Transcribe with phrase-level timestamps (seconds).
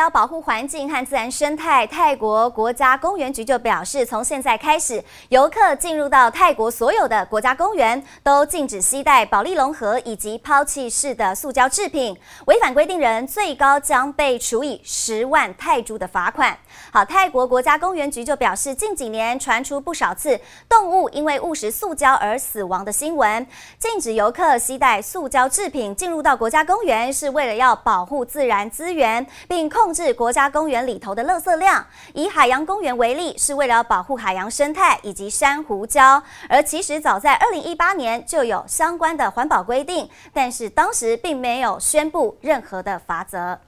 [0.00, 12.16] 要保护环境和自然生态，泰国国家公园局就表示，从现在开始，游客进入到泰国所有的国家公园都禁止携带保丽龙盒以及抛弃式的塑胶制品，
[12.46, 16.56] 违反规定人最高将被处以十万泰铢的罚款。
[16.90, 23.46] 好，泰国国家公园局就表示，近几年传出不少次动物因为误食塑胶而死亡的新闻，
[23.78, 36.22] 禁止游客携带塑胶制品进入到国家公园，是为了要保护自然资源，并控制国家公园里头的垃圾量，以海洋公园为例，是为了保护海洋生态以及珊瑚礁。
[36.48, 43.58] 而其实早在二零一八年就有相关的环保规定，但是当时并没有宣布任何的罚则。